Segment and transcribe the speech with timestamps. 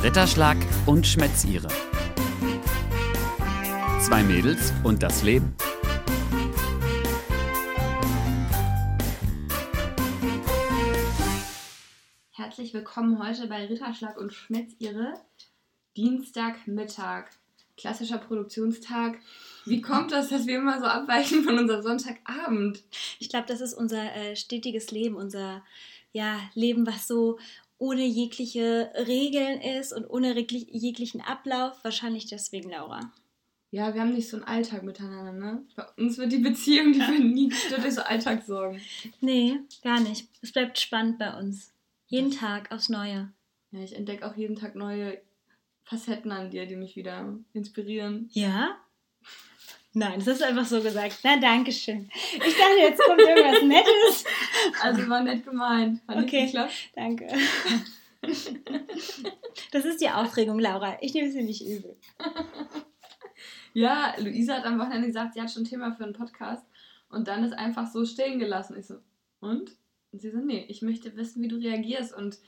[0.00, 1.66] Ritterschlag und Schmätzire.
[4.00, 5.56] Zwei Mädels und das Leben.
[12.30, 15.14] Herzlich willkommen heute bei Ritterschlag und Schmätzire.
[15.96, 17.30] Dienstagmittag.
[17.76, 19.18] Klassischer Produktionstag.
[19.64, 22.84] Wie kommt das, dass wir immer so abweichen von unserem Sonntagabend?
[23.18, 25.64] Ich glaube, das ist unser äh, stetiges Leben, unser
[26.12, 27.38] ja, Leben, was so
[27.78, 31.82] ohne jegliche Regeln ist und ohne jeglichen Ablauf.
[31.82, 33.12] Wahrscheinlich deswegen, Laura.
[33.70, 35.62] Ja, wir haben nicht so einen Alltag miteinander, ne?
[35.76, 38.80] Bei uns wird die Beziehung, die wird nie durch so Alltagssorgen.
[39.20, 40.26] Nee, gar nicht.
[40.40, 41.72] Es bleibt spannend bei uns.
[42.06, 43.30] Jeden Tag aufs Neue.
[43.70, 45.20] Ja, ich entdecke auch jeden Tag neue
[45.84, 48.30] Facetten an dir, die mich wieder inspirieren.
[48.32, 48.78] Ja?
[49.94, 51.18] Nein, das du einfach so gesagt.
[51.24, 52.10] Na, danke schön.
[52.34, 54.24] Ich dachte, jetzt kommt irgendwas Nettes.
[54.82, 56.00] Also war nett gemeint.
[56.06, 56.52] Hat okay,
[56.94, 57.26] danke.
[59.72, 60.98] Das ist die Aufregung, Laura.
[61.00, 61.96] Ich nehme es dir nicht übel.
[63.72, 66.64] Ja, Luisa hat am Wochenende gesagt, sie hat schon ein Thema für einen Podcast.
[67.10, 68.76] Und dann ist einfach so stehen gelassen.
[68.78, 68.96] Ich so,
[69.40, 69.76] und?
[70.12, 72.14] Und sie so, nee, ich möchte wissen, wie du reagierst.
[72.14, 72.38] Und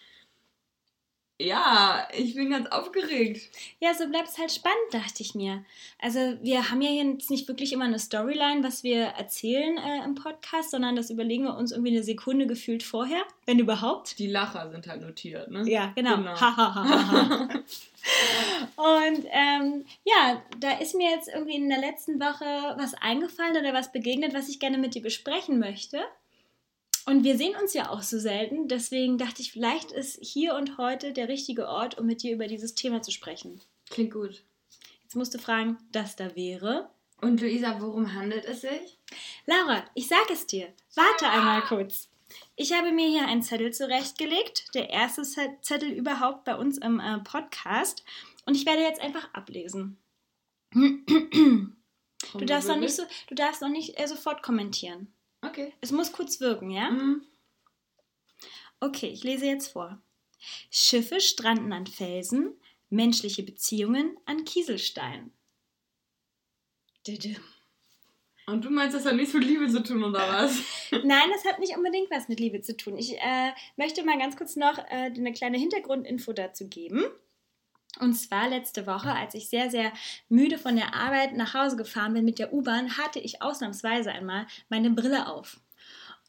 [1.40, 3.50] ja, ich bin ganz aufgeregt.
[3.80, 5.64] Ja, so bleibt es halt spannend, dachte ich mir.
[5.98, 10.14] Also wir haben ja jetzt nicht wirklich immer eine Storyline, was wir erzählen äh, im
[10.14, 14.18] Podcast, sondern das überlegen wir uns irgendwie eine Sekunde gefühlt vorher, wenn überhaupt.
[14.18, 15.68] Die Lacher sind halt notiert, ne?
[15.68, 16.16] Ja, genau.
[16.16, 16.34] genau.
[18.76, 23.72] Und ähm, ja, da ist mir jetzt irgendwie in der letzten Woche was eingefallen oder
[23.72, 26.00] was begegnet, was ich gerne mit dir besprechen möchte.
[27.06, 30.78] Und wir sehen uns ja auch so selten, deswegen dachte ich, vielleicht ist hier und
[30.78, 33.60] heute der richtige Ort, um mit dir über dieses Thema zu sprechen.
[33.88, 34.44] Klingt gut.
[35.02, 36.90] Jetzt musst du fragen, das da wäre.
[37.20, 38.98] Und Luisa, worum handelt es sich?
[39.46, 40.72] Laura, ich sag es dir.
[40.94, 41.38] Warte ah.
[41.38, 42.08] einmal kurz.
[42.54, 47.18] Ich habe mir hier einen Zettel zurechtgelegt, der erste Zettel überhaupt bei uns im äh,
[47.18, 48.04] Podcast.
[48.46, 49.98] Und ich werde jetzt einfach ablesen.
[52.34, 55.12] Du darfst noch nicht so, du darfst noch nicht äh, sofort kommentieren.
[55.42, 55.72] Okay.
[55.80, 56.90] Es muss kurz wirken, ja?
[56.90, 57.22] Mhm.
[58.80, 60.00] Okay, ich lese jetzt vor.
[60.70, 62.54] Schiffe stranden an Felsen,
[62.88, 65.32] menschliche Beziehungen an Kieselsteinen.
[68.46, 70.62] Und du meinst, das hat nichts mit Liebe zu tun, oder was?
[71.04, 72.96] Nein, das hat nicht unbedingt was mit Liebe zu tun.
[72.96, 77.04] Ich äh, möchte mal ganz kurz noch äh, eine kleine Hintergrundinfo dazu geben.
[77.98, 79.92] Und zwar letzte Woche, als ich sehr, sehr
[80.28, 84.46] müde von der Arbeit nach Hause gefahren bin mit der U-Bahn, hatte ich ausnahmsweise einmal
[84.68, 85.60] meine Brille auf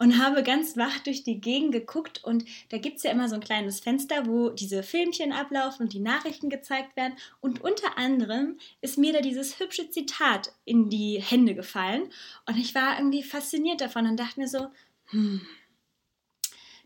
[0.01, 2.23] und habe ganz wach durch die Gegend geguckt.
[2.23, 5.93] Und da gibt es ja immer so ein kleines Fenster, wo diese Filmchen ablaufen und
[5.93, 7.13] die Nachrichten gezeigt werden.
[7.39, 12.09] Und unter anderem ist mir da dieses hübsche Zitat in die Hände gefallen.
[12.47, 14.69] Und ich war irgendwie fasziniert davon und dachte mir so,
[15.11, 15.41] hm,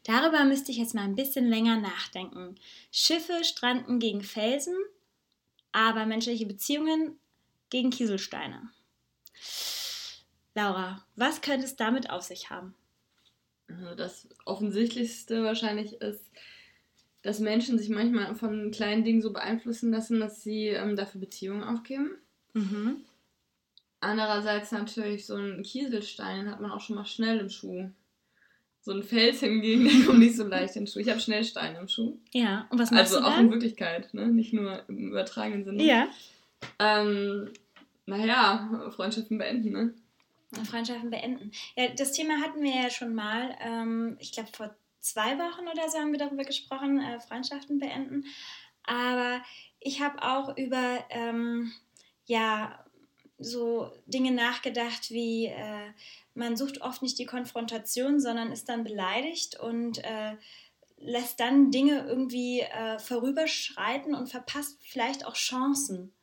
[0.06, 2.56] Darüber müsste ich jetzt mal ein bisschen länger nachdenken.
[2.92, 4.76] Schiffe stranden gegen Felsen,
[5.72, 7.18] aber menschliche Beziehungen
[7.72, 8.70] gegen Kieselsteine.
[10.54, 12.76] Laura, was könnte es damit auf sich haben?
[13.68, 16.32] Also das Offensichtlichste wahrscheinlich ist,
[17.24, 21.64] dass Menschen sich manchmal von kleinen Dingen so beeinflussen lassen, dass sie ähm, dafür Beziehungen
[21.64, 22.12] aufgeben.
[22.54, 23.04] Mhm.
[24.02, 27.90] Andererseits natürlich so ein Kieselstein hat man auch schon mal schnell im Schuh
[28.86, 31.00] so ein Fels hingegen, der kommt nicht so leicht in den Schuh.
[31.00, 32.20] Ich habe schnell Steine im Schuh.
[32.32, 34.28] Ja, und was machst also du Also auch in Wirklichkeit, ne?
[34.28, 35.84] nicht nur im übertragenen Sinne.
[35.84, 36.08] Ja.
[36.78, 37.50] Ähm,
[38.06, 39.94] naja, Freundschaften beenden, ne?
[40.70, 41.52] Freundschaften beenden.
[41.76, 43.56] Ja, das Thema hatten wir ja schon mal.
[43.60, 48.26] Ähm, ich glaube, vor zwei Wochen oder so haben wir darüber gesprochen, äh, Freundschaften beenden.
[48.84, 49.42] Aber
[49.80, 51.72] ich habe auch über, ähm,
[52.26, 52.85] ja,
[53.38, 55.92] so Dinge nachgedacht wie, äh,
[56.34, 60.36] man sucht oft nicht die Konfrontation, sondern ist dann beleidigt und äh,
[60.98, 66.14] lässt dann Dinge irgendwie äh, vorüberschreiten und verpasst vielleicht auch Chancen.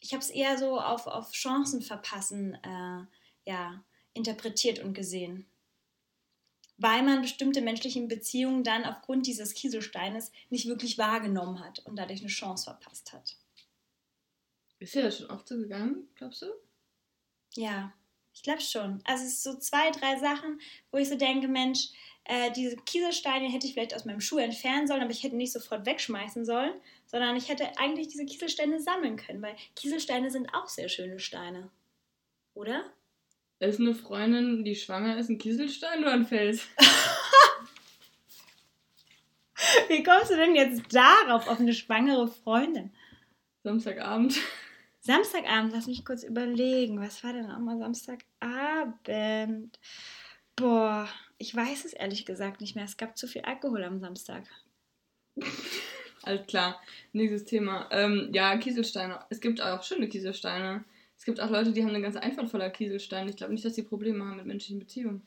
[0.00, 3.84] Ich habe es eher so auf, auf Chancen verpassen äh, ja,
[4.14, 5.46] interpretiert und gesehen.
[6.78, 12.20] Weil man bestimmte menschliche Beziehungen dann aufgrund dieses Kieselsteines nicht wirklich wahrgenommen hat und dadurch
[12.20, 13.36] eine Chance verpasst hat.
[14.80, 16.46] Ist dir das schon oft so gegangen, glaubst du?
[17.54, 17.92] Ja,
[18.32, 19.02] ich glaube schon.
[19.04, 20.58] Also es sind so zwei, drei Sachen,
[20.90, 21.88] wo ich so denke, Mensch,
[22.24, 25.52] äh, diese Kieselsteine hätte ich vielleicht aus meinem Schuh entfernen sollen, aber ich hätte nicht
[25.52, 26.72] sofort wegschmeißen sollen,
[27.06, 31.70] sondern ich hätte eigentlich diese Kieselsteine sammeln können, weil Kieselsteine sind auch sehr schöne Steine.
[32.54, 32.84] Oder?
[33.58, 36.66] Ist eine Freundin, die schwanger ist, ein Kieselstein oder ein Fels?
[39.88, 42.94] Wie kommst du denn jetzt darauf, auf eine schwangere Freundin?
[43.62, 44.38] Samstagabend.
[45.00, 47.00] Samstagabend, lass mich kurz überlegen.
[47.00, 49.78] Was war denn auch mal Samstagabend?
[50.56, 51.08] Boah,
[51.38, 52.84] ich weiß es ehrlich gesagt nicht mehr.
[52.84, 54.44] Es gab zu viel Alkohol am Samstag.
[56.22, 56.80] Alles klar.
[57.12, 57.88] Nächstes Thema.
[57.90, 59.20] Ähm, ja, Kieselsteine.
[59.30, 60.84] Es gibt auch schöne Kieselsteine.
[61.16, 63.28] Es gibt auch Leute, die haben eine ganz einfallvoller Kieselstein.
[63.28, 65.22] Ich glaube nicht, dass sie Probleme haben mit menschlichen Beziehungen.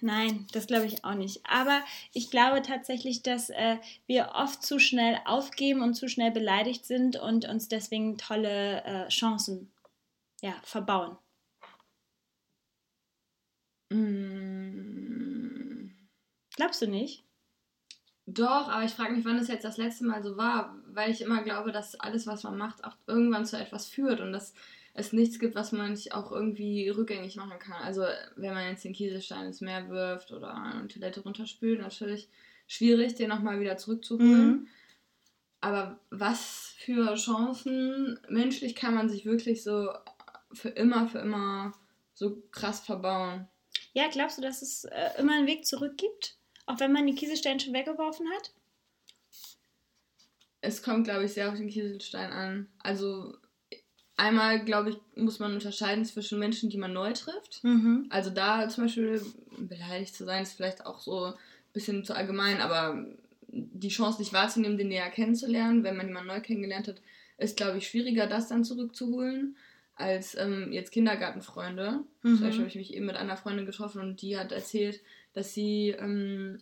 [0.00, 1.40] Nein, das glaube ich auch nicht.
[1.44, 1.82] Aber
[2.12, 3.76] ich glaube tatsächlich, dass äh,
[4.06, 9.08] wir oft zu schnell aufgeben und zu schnell beleidigt sind und uns deswegen tolle äh,
[9.08, 9.70] Chancen
[10.40, 11.18] ja, verbauen.
[13.90, 15.90] Mm.
[16.56, 17.24] Glaubst du nicht?
[18.26, 21.20] Doch, aber ich frage mich, wann es jetzt das letzte Mal so war, weil ich
[21.20, 24.54] immer glaube, dass alles, was man macht, auch irgendwann zu etwas führt und dass
[25.00, 27.82] es nichts gibt, was man nicht auch irgendwie rückgängig machen kann.
[27.82, 28.04] Also
[28.36, 32.28] wenn man jetzt den Kieselstein ins Meer wirft oder eine Toilette runterspült, natürlich
[32.66, 34.48] schwierig, den nochmal wieder zurückzuholen.
[34.48, 34.68] Mhm.
[35.60, 39.90] Aber was für Chancen menschlich kann man sich wirklich so
[40.52, 41.72] für immer, für immer
[42.14, 43.48] so krass verbauen?
[43.92, 46.36] Ja, glaubst du, dass es äh, immer einen Weg zurück gibt?
[46.66, 48.52] Auch wenn man die Kieselsteine schon weggeworfen hat?
[50.62, 52.68] Es kommt, glaube ich, sehr auf den Kieselstein an.
[52.78, 53.34] Also
[54.20, 57.64] Einmal, glaube ich, muss man unterscheiden zwischen Menschen, die man neu trifft.
[57.64, 58.04] Mhm.
[58.10, 59.22] Also da zum Beispiel
[59.56, 61.34] beleidigt zu sein, ist vielleicht auch so ein
[61.72, 63.06] bisschen zu allgemein, aber
[63.48, 67.00] die Chance nicht wahrzunehmen, den näher kennenzulernen, wenn man jemanden neu kennengelernt hat,
[67.38, 69.56] ist, glaube ich, schwieriger, das dann zurückzuholen,
[69.94, 72.00] als ähm, jetzt Kindergartenfreunde.
[72.22, 72.36] Mhm.
[72.36, 75.00] Zum Beispiel habe ich mich eben mit einer Freundin getroffen und die hat erzählt,
[75.32, 76.58] dass sie ähm,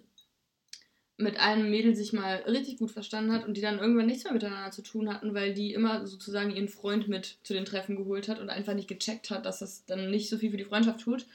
[1.19, 4.33] mit einem Mädel sich mal richtig gut verstanden hat und die dann irgendwann nichts mehr
[4.33, 8.29] miteinander zu tun hatten, weil die immer sozusagen ihren Freund mit zu den Treffen geholt
[8.29, 11.01] hat und einfach nicht gecheckt hat, dass das dann nicht so viel für die Freundschaft
[11.01, 11.27] tut.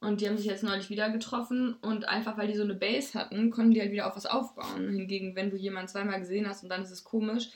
[0.00, 3.16] Und die haben sich jetzt neulich wieder getroffen und einfach weil die so eine Base
[3.16, 4.90] hatten, konnten die halt wieder auf was aufbauen.
[4.90, 7.50] Hingegen, wenn du jemanden zweimal gesehen hast und dann ist es komisch,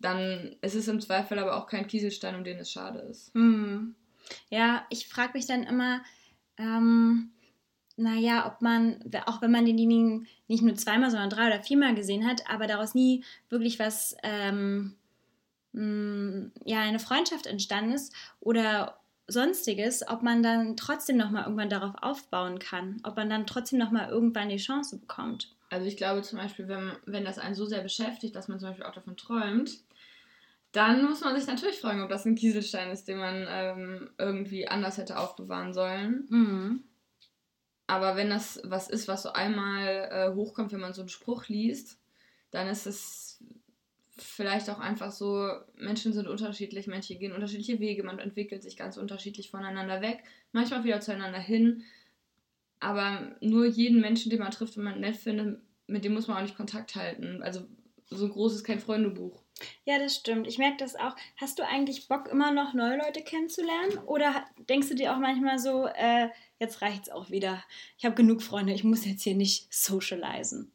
[0.00, 3.32] dann ist es im Zweifel aber auch kein Kieselstein, um den es schade ist.
[3.34, 3.94] Hm.
[4.50, 6.02] Ja, ich frage mich dann immer,
[6.58, 7.30] ähm,
[7.96, 12.26] naja, ob man, auch wenn man denjenigen nicht nur zweimal, sondern drei oder viermal gesehen
[12.26, 14.96] hat, aber daraus nie wirklich was, ähm,
[15.72, 21.70] mh, mm, ja, eine Freundschaft entstanden ist oder sonstiges, ob man dann trotzdem nochmal irgendwann
[21.70, 25.54] darauf aufbauen kann, ob man dann trotzdem nochmal irgendwann die Chance bekommt.
[25.70, 28.68] Also ich glaube zum Beispiel, wenn, wenn das einen so sehr beschäftigt, dass man zum
[28.68, 29.78] Beispiel auch davon träumt,
[30.70, 34.68] dann muss man sich natürlich fragen, ob das ein Kieselstein ist, den man ähm, irgendwie
[34.68, 36.26] anders hätte aufbewahren sollen.
[36.28, 36.84] Mhm.
[37.86, 41.48] Aber wenn das was ist, was so einmal äh, hochkommt, wenn man so einen Spruch
[41.48, 41.98] liest,
[42.50, 43.44] dann ist es
[44.18, 48.96] vielleicht auch einfach so, Menschen sind unterschiedlich, Menschen gehen unterschiedliche Wege, man entwickelt sich ganz
[48.96, 51.84] unterschiedlich voneinander weg, manchmal wieder zueinander hin.
[52.80, 56.38] Aber nur jeden Menschen, den man trifft und man nett findet, mit dem muss man
[56.38, 57.42] auch nicht Kontakt halten.
[57.42, 57.66] Also
[58.08, 59.42] so groß ist kein Freundebuch.
[59.84, 60.46] Ja, das stimmt.
[60.46, 61.16] Ich merke das auch.
[61.36, 63.98] Hast du eigentlich Bock, immer noch neue Leute kennenzulernen?
[64.06, 67.62] Oder denkst du dir auch manchmal so, äh, jetzt reicht's auch wieder.
[67.98, 70.72] Ich habe genug Freunde, ich muss jetzt hier nicht socialisen.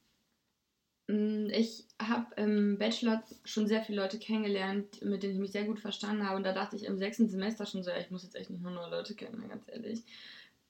[1.08, 5.66] Mm, ich habe im Bachelor schon sehr viele Leute kennengelernt, mit denen ich mich sehr
[5.66, 6.38] gut verstanden habe.
[6.38, 8.72] Und da dachte ich im sechsten Semester schon so, ich muss jetzt echt nicht nur
[8.72, 10.04] neue Leute kennen, ganz ehrlich.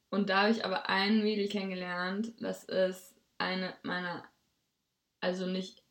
[0.10, 4.26] Und da habe ich aber ein Mädel kennengelernt, das ist eine meiner,
[5.22, 5.84] also nicht,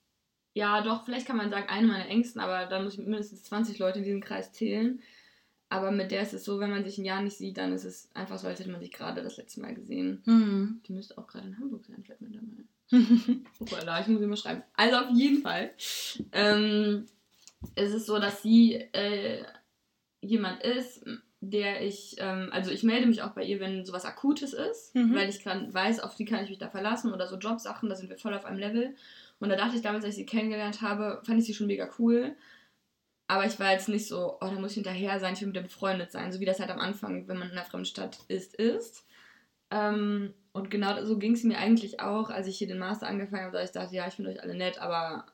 [0.52, 3.78] ja doch, vielleicht kann man sagen, eine meiner engsten, aber da muss ich mindestens 20
[3.78, 5.00] Leute in diesem Kreis zählen.
[5.70, 7.84] Aber mit der ist es so, wenn man sich ein Jahr nicht sieht, dann ist
[7.84, 10.20] es einfach so, als hätte man sich gerade das letzte Mal gesehen.
[10.26, 10.80] Mhm.
[10.86, 13.40] Die müsste auch gerade in Hamburg sein, fällt mir da mal.
[13.60, 14.64] Hoppala, ich muss immer schreiben.
[14.74, 15.70] Also auf jeden Fall.
[16.32, 17.06] Ähm,
[17.76, 19.44] es ist so, dass sie äh,
[20.20, 21.04] jemand ist,
[21.40, 25.14] der ich, ähm, also ich melde mich auch bei ihr, wenn sowas Akutes ist, mhm.
[25.14, 27.94] weil ich kann, weiß, auf die kann ich mich da verlassen oder so Jobsachen, da
[27.94, 28.96] sind wir voll auf einem Level.
[29.38, 31.88] Und da dachte ich damals, als ich sie kennengelernt habe, fand ich sie schon mega
[32.00, 32.34] cool.
[33.30, 35.54] Aber ich war jetzt nicht so, oh, da muss ich hinterher sein, ich will mit
[35.54, 38.18] der befreundet sein, so wie das halt am Anfang, wenn man in einer fremden Stadt
[38.26, 39.06] ist, ist.
[39.70, 43.44] Ähm, und genau so ging es mir eigentlich auch, als ich hier den Master angefangen
[43.44, 45.26] habe, dass ich dachte, ja, ich finde euch alle nett, aber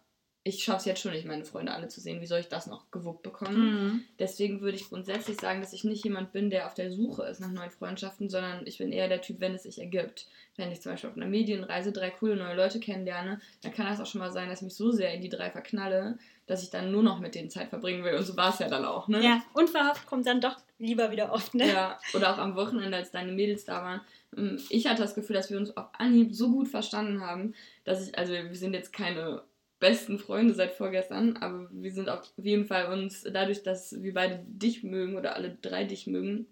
[0.46, 2.20] ich schaffe es jetzt schon nicht, meine Freunde alle zu sehen.
[2.20, 3.56] Wie soll ich das noch gewuppt bekommen?
[3.58, 4.04] Mhm.
[4.20, 7.40] Deswegen würde ich grundsätzlich sagen, dass ich nicht jemand bin, der auf der Suche ist
[7.40, 10.28] nach neuen Freundschaften, sondern ich bin eher der Typ, wenn es sich ergibt.
[10.56, 14.00] Wenn ich zum Beispiel auf einer Medienreise drei coole neue Leute kennenlerne, dann kann das
[14.00, 16.70] auch schon mal sein, dass ich mich so sehr in die drei verknalle, dass ich
[16.70, 18.14] dann nur noch mit denen Zeit verbringen will.
[18.14, 19.24] Und so war es ja dann auch, ne?
[19.24, 21.66] Ja, unverhofft kommt dann doch lieber wieder oft, ne?
[21.66, 24.00] Ja, oder auch am Wochenende, als deine Mädels da waren.
[24.36, 28.06] Ähm, ich hatte das Gefühl, dass wir uns auf Anhieb so gut verstanden haben, dass
[28.06, 29.42] ich, also wir sind jetzt keine
[29.78, 34.42] besten Freunde seit vorgestern, aber wir sind auf jeden Fall uns, dadurch, dass wir beide
[34.47, 36.47] dich mögen oder alle drei dich mögen,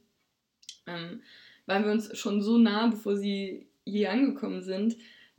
[0.86, 1.22] ähm,
[1.66, 4.96] waren wir uns schon so nah, bevor sie hier angekommen sind,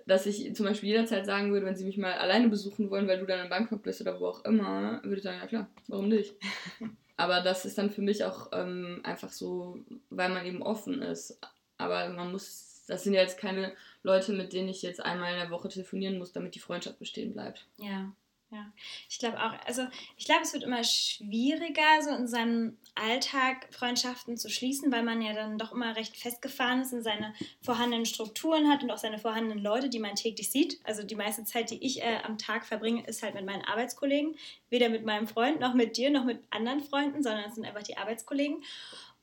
[0.07, 3.19] dass ich zum Beispiel jederzeit sagen würde, wenn sie mich mal alleine besuchen wollen, weil
[3.19, 6.09] du dann in Bangkok bist oder wo auch immer, würde ich sagen, ja klar, warum
[6.09, 6.35] nicht?
[7.17, 11.39] Aber das ist dann für mich auch ähm, einfach so, weil man eben offen ist.
[11.77, 13.73] Aber man muss, das sind ja jetzt keine
[14.03, 17.33] Leute, mit denen ich jetzt einmal in der Woche telefonieren muss, damit die Freundschaft bestehen
[17.33, 17.65] bleibt.
[17.77, 18.11] Ja,
[18.51, 18.71] Ja,
[19.09, 19.87] ich glaube auch, also
[20.17, 25.21] ich glaube, es wird immer schwieriger, so in seinem Alltag Freundschaften zu schließen, weil man
[25.21, 29.17] ja dann doch immer recht festgefahren ist und seine vorhandenen Strukturen hat und auch seine
[29.17, 30.79] vorhandenen Leute, die man täglich sieht.
[30.83, 34.35] Also die meiste Zeit, die ich äh, am Tag verbringe, ist halt mit meinen Arbeitskollegen.
[34.69, 37.83] Weder mit meinem Freund, noch mit dir, noch mit anderen Freunden, sondern es sind einfach
[37.83, 38.63] die Arbeitskollegen.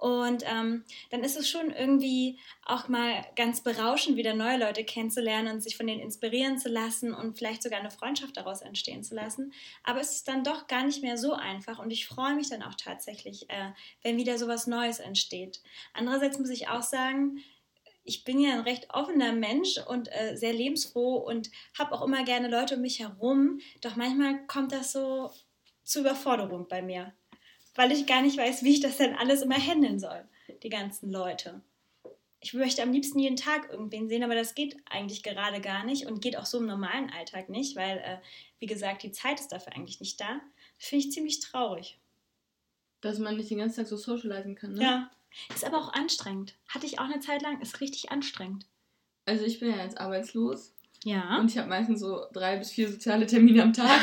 [0.03, 5.55] Und ähm, dann ist es schon irgendwie auch mal ganz berauschend, wieder neue Leute kennenzulernen
[5.55, 9.15] und sich von denen inspirieren zu lassen und vielleicht sogar eine Freundschaft daraus entstehen zu
[9.15, 9.53] lassen.
[9.85, 12.65] Aber es ist dann doch gar nicht mehr so einfach und ich freue mich dann
[12.65, 13.71] auch tatsächlich, äh,
[14.03, 15.63] wenn wieder so was Neues entsteht.
[15.95, 17.39] Andererseits muss ich auch sagen,
[18.03, 22.25] ich bin ja ein recht offener Mensch und äh, sehr lebensfroh und habe auch immer
[22.25, 23.61] gerne Leute um mich herum.
[23.83, 25.31] Doch manchmal kommt das so
[25.85, 27.13] zur Überforderung bei mir
[27.75, 30.25] weil ich gar nicht weiß, wie ich das dann alles immer handeln soll,
[30.63, 31.61] die ganzen Leute.
[32.41, 36.07] Ich möchte am liebsten jeden Tag irgendwen sehen, aber das geht eigentlich gerade gar nicht
[36.07, 38.19] und geht auch so im normalen Alltag nicht, weil, äh,
[38.59, 40.41] wie gesagt, die Zeit ist dafür eigentlich nicht da.
[40.79, 42.01] Das finde ich ziemlich traurig.
[43.01, 44.83] Dass man nicht den ganzen Tag so socialisen kann, ne?
[44.83, 45.11] Ja.
[45.55, 46.55] Ist aber auch anstrengend.
[46.69, 48.67] Hatte ich auch eine Zeit lang, ist richtig anstrengend.
[49.25, 50.75] Also ich bin ja jetzt arbeitslos.
[51.05, 51.39] Ja.
[51.39, 54.01] Und ich habe meistens so drei bis vier soziale Termine am Tag.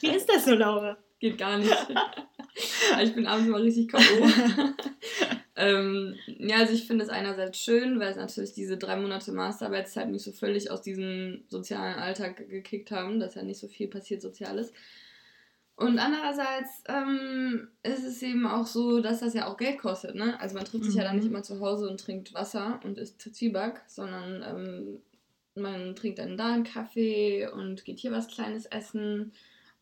[0.00, 0.96] Wie ist das so, Laura?
[1.18, 1.70] Geht gar nicht.
[3.02, 4.28] ich bin abends immer richtig K.O.
[5.56, 10.10] ähm, ja, also ich finde es einerseits schön, weil es natürlich diese drei Monate Masterarbeitszeit
[10.10, 14.22] mich so völlig aus diesem sozialen Alltag gekickt haben, dass ja nicht so viel passiert
[14.22, 14.72] Soziales.
[15.80, 20.14] Und andererseits ähm, ist es eben auch so, dass das ja auch Geld kostet.
[20.14, 20.38] Ne?
[20.38, 21.30] Also man trifft sich ja dann nicht mhm.
[21.30, 24.98] immer zu Hause und trinkt Wasser und isst Zwieback, sondern ähm,
[25.54, 29.32] man trinkt dann da einen Kaffee und geht hier was Kleines essen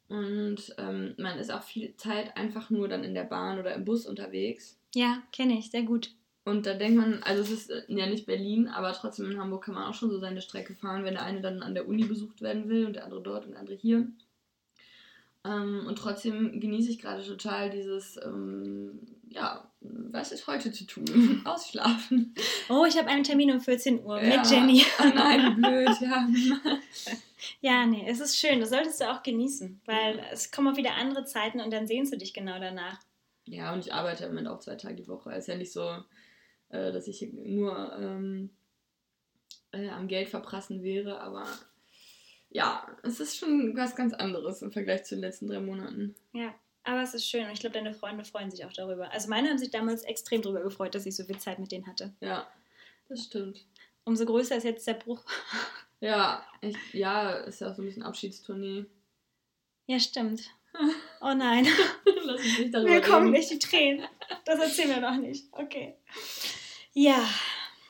[0.09, 3.85] und ähm, man ist auch viel Zeit einfach nur dann in der Bahn oder im
[3.85, 4.79] Bus unterwegs.
[4.95, 6.11] Ja, kenne ich, sehr gut.
[6.45, 9.65] Und da denkt man, also es ist äh, ja nicht Berlin, aber trotzdem in Hamburg
[9.65, 12.05] kann man auch schon so seine Strecke fahren, wenn der eine dann an der Uni
[12.05, 14.09] besucht werden will und der andere dort und der andere hier.
[15.45, 21.43] Ähm, und trotzdem genieße ich gerade total dieses, ähm, ja, was ist heute zu tun?
[21.45, 22.35] Ausschlafen.
[22.71, 24.39] Oh, ich habe einen Termin um 14 Uhr ja.
[24.39, 24.83] mit Jenny.
[25.01, 26.29] Oh nein, blöd, ja.
[27.61, 28.61] Ja, nee, es ist schön.
[28.61, 30.25] Das solltest du auch genießen, weil ja.
[30.33, 32.99] es kommen auch wieder andere Zeiten und dann sehnst du dich genau danach.
[33.45, 35.31] Ja, und ich arbeite im Moment auch zwei Tage die Woche.
[35.31, 36.03] Es ist ja nicht so,
[36.69, 38.51] äh, dass ich nur ähm,
[39.73, 41.47] äh, am Geld verprassen wäre, aber
[42.51, 46.15] ja, es ist schon was ganz anderes im Vergleich zu den letzten drei Monaten.
[46.33, 49.13] Ja, aber es ist schön und ich glaube, deine Freunde freuen sich auch darüber.
[49.13, 51.87] Also meine haben sich damals extrem darüber gefreut, dass ich so viel Zeit mit denen
[51.87, 52.15] hatte.
[52.21, 52.47] Ja,
[53.09, 53.67] das stimmt.
[54.05, 55.23] Umso größer ist jetzt der Bruch.
[56.01, 58.87] Ja, ich, ja, ist ja auch so ein bisschen Abschiedstournee.
[59.87, 60.43] Ja, stimmt.
[61.21, 61.67] Oh nein.
[62.23, 64.07] Lass mich nicht darüber Mir kommen nicht die Tränen.
[64.45, 65.49] Das erzählen wir noch nicht.
[65.51, 65.97] Okay.
[66.93, 67.29] Ja.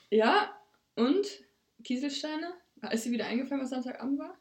[0.09, 0.59] Ja,
[0.95, 1.27] und?
[1.85, 2.55] Kieselsteine?
[2.91, 4.39] Ist sie wieder eingefallen, was Samstagabend war?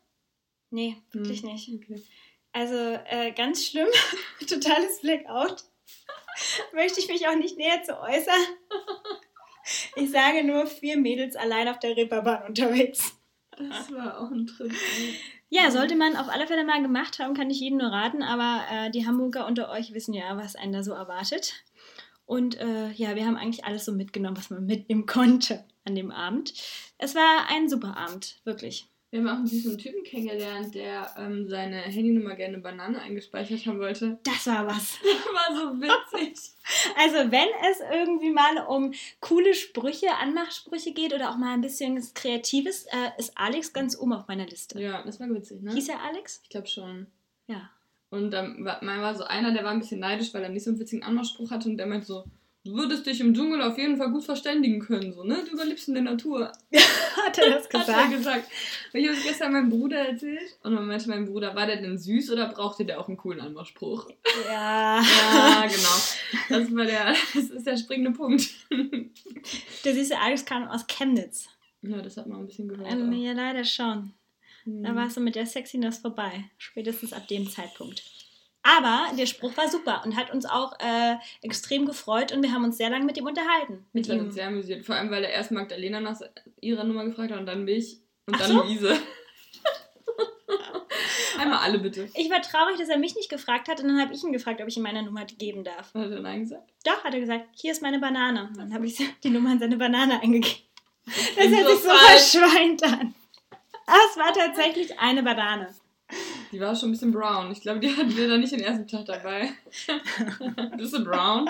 [0.69, 1.50] Nee, wirklich hm.
[1.50, 1.69] nicht.
[1.69, 2.01] Okay.
[2.53, 3.89] Also äh, ganz schlimm.
[4.47, 5.65] Totales Blackout.
[6.74, 8.45] Möchte ich mich auch nicht näher zu äußern.
[9.97, 13.16] Ich sage nur vier Mädels allein auf der Reeperbahn unterwegs.
[13.57, 14.71] Das war auch ein Trip.
[15.49, 18.65] Ja, sollte man auf alle Fälle mal gemacht haben, kann ich jedem nur raten, aber
[18.69, 21.53] äh, die Hamburger unter euch wissen ja, was einen da so erwartet.
[22.25, 26.11] Und äh, ja, wir haben eigentlich alles so mitgenommen, was man mitnehmen konnte an dem
[26.11, 26.53] Abend.
[26.97, 28.87] Es war ein super Abend, wirklich.
[29.09, 33.79] Wir haben auch einen süßen Typen kennengelernt, der ähm, seine Handynummer gerne Banane eingespeichert haben
[33.79, 34.19] wollte.
[34.23, 34.99] Das war was.
[35.03, 36.51] war so witzig.
[36.97, 42.03] Also wenn es irgendwie mal um coole Sprüche, Anmachsprüche geht oder auch mal ein bisschen
[42.13, 44.81] Kreatives, äh, ist Alex ganz oben auf meiner Liste.
[44.81, 45.73] Ja, das war witzig, ne?
[45.73, 46.41] Hieß er Alex?
[46.43, 47.07] Ich glaube schon.
[47.47, 47.69] Ja.
[48.09, 50.71] Und dann war, war so einer, der war ein bisschen neidisch, weil er nicht so
[50.71, 52.25] einen witzigen Anmachspruch hatte und der meinte so,
[52.74, 55.43] würdest dich im Dschungel auf jeden Fall gut verständigen können, so, ne?
[55.45, 56.51] Du überlebst in der Natur.
[57.25, 57.88] Hat er das gesagt?
[57.88, 58.50] Hat er gesagt.
[58.93, 61.81] Und ich habe es gestern meinem Bruder erzählt und dann meinte mein Bruder, war der
[61.81, 64.09] denn süß oder brauchte der auch einen coolen Anmachspruch?
[64.45, 65.01] Ja.
[65.01, 66.59] Ja, genau.
[66.62, 68.47] Das war der, das ist der springende Punkt.
[69.83, 71.47] Der süße Alex kam aus Chemnitz.
[71.81, 72.91] Ja, das hat man ein bisschen gehört.
[72.91, 74.13] Ähm, ja, leider schon.
[74.63, 74.83] Hm.
[74.83, 76.45] Da war es so mit der Sexiness vorbei.
[76.57, 78.03] Spätestens ab dem Zeitpunkt.
[78.67, 82.65] Aber der Spruch war super und hat uns auch äh, extrem gefreut und wir haben
[82.65, 83.86] uns sehr lange mit ihm unterhalten.
[83.93, 84.29] Mit ich ihm.
[84.29, 84.86] sehr amüsiert.
[84.86, 86.19] Vor allem, weil er erst Magdalena nach
[86.59, 88.63] ihrer Nummer gefragt hat und dann mich und Ach dann so?
[88.63, 88.97] Luise.
[91.39, 92.09] Einmal alle bitte.
[92.15, 94.59] Ich war traurig, dass er mich nicht gefragt hat und dann habe ich ihn gefragt,
[94.59, 95.93] ob ich ihm meine Nummer geben darf.
[95.93, 96.69] Hat er Nein gesagt?
[96.83, 98.51] Doch, hat er gesagt, hier ist meine Banane.
[98.57, 100.57] Dann habe ich die Nummer in seine Banane eingegeben.
[101.05, 103.15] Das, das hört sich so verschweint an.
[103.86, 105.74] Es war tatsächlich eine Banane.
[106.51, 107.51] Die war schon ein bisschen brown.
[107.51, 109.50] Ich glaube, die hatten wir da nicht den ersten Tag dabei.
[110.77, 111.50] Bist du brown?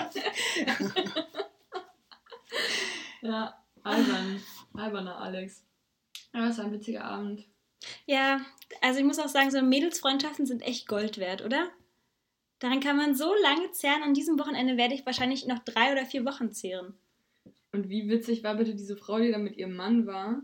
[3.22, 4.42] ja, albern.
[4.74, 5.64] Alberner Alex.
[6.34, 7.46] Ja, das war ein witziger Abend.
[8.06, 8.40] Ja,
[8.80, 11.68] also ich muss auch sagen, so Mädelsfreundschaften sind echt Gold wert, oder?
[12.58, 14.02] Daran kann man so lange zehren.
[14.02, 16.94] An diesem Wochenende werde ich wahrscheinlich noch drei oder vier Wochen zehren.
[17.72, 20.42] Und wie witzig war bitte diese Frau, die da mit ihrem Mann war?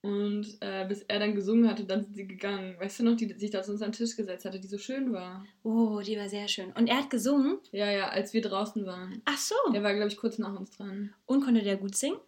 [0.00, 2.76] Und äh, bis er dann gesungen hatte, dann sind sie gegangen.
[2.78, 4.78] Weißt du noch, die sich da zu uns an den Tisch gesetzt hatte, die so
[4.78, 5.44] schön war?
[5.64, 6.72] Oh, die war sehr schön.
[6.72, 7.58] Und er hat gesungen?
[7.72, 9.20] Ja, ja, als wir draußen waren.
[9.24, 9.56] Ach so.
[9.72, 11.12] Der war, glaube ich, kurz nach uns dran.
[11.26, 12.18] Und konnte der gut singen?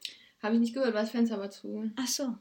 [0.42, 1.90] Habe ich nicht gehört, war das Fenster aber zu.
[1.96, 2.34] Ach so.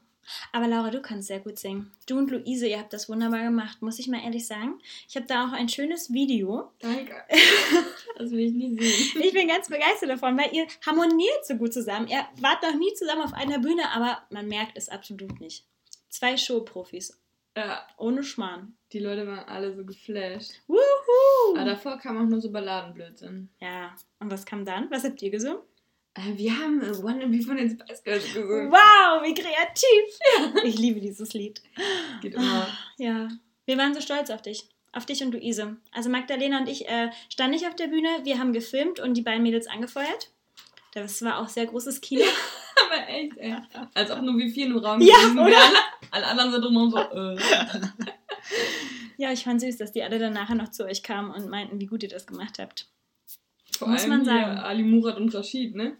[0.52, 1.90] Aber Laura, du kannst sehr gut singen.
[2.06, 4.78] Du und Luise, ihr habt das wunderbar gemacht, muss ich mal ehrlich sagen.
[5.08, 6.70] Ich habe da auch ein schönes Video.
[6.78, 7.14] Danke.
[8.18, 9.22] das will ich nie sehen.
[9.22, 12.06] Ich bin ganz begeistert davon, weil ihr harmoniert so gut zusammen.
[12.08, 15.64] Ihr wart noch nie zusammen auf einer Bühne, aber man merkt es absolut nicht.
[16.08, 17.16] Zwei Showprofis.
[17.56, 18.76] Ja, Ohne Schmarrn.
[18.92, 20.52] die Leute waren alle so geflasht.
[20.68, 21.56] Wuhu!
[21.56, 23.48] Aber davor kam auch nur so Balladenblödsinn.
[23.60, 24.88] Ja, und was kam dann?
[24.90, 25.60] Was habt ihr gesungen?
[26.14, 28.70] Äh, wir haben äh, Wannabe von den Spice Girls gesungen.
[28.70, 30.62] Wow, wie kreativ!
[30.64, 31.62] Ich liebe dieses Lied.
[32.20, 32.66] Geht immer.
[32.98, 33.28] Ja,
[33.66, 34.68] wir waren so stolz auf dich.
[34.92, 35.76] Auf dich und Luise.
[35.92, 39.22] Also Magdalena und ich äh, standen nicht auf der Bühne, wir haben gefilmt und die
[39.22, 40.30] beiden Mädels angefeuert.
[40.94, 42.24] Das war auch sehr großes Kino.
[42.86, 43.54] Aber echt, ey.
[43.94, 45.50] Als ob nur wir vier im Raum Ja, gewesen oder?
[45.50, 45.74] wären.
[46.10, 47.36] Alle anderen sind drumherum so, äh.
[49.16, 51.80] Ja, ich fand süß, dass die alle dann nachher noch zu euch kamen und meinten,
[51.80, 52.88] wie gut ihr das gemacht habt.
[53.80, 54.58] Vor Muss allem man sagen.
[54.58, 55.96] Ali Murat und Rashid, ne?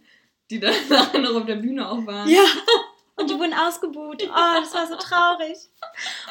[0.51, 2.29] Die dann nachher noch auf der Bühne auch waren.
[2.29, 2.43] Ja.
[3.17, 4.23] Und die wurden ausgebuht.
[4.23, 5.57] Oh, das war so traurig.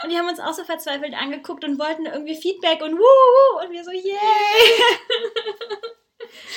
[0.03, 3.65] Und die haben uns auch so verzweifelt angeguckt und wollten irgendwie Feedback und wuhu.
[3.65, 4.11] Und wir so, yay.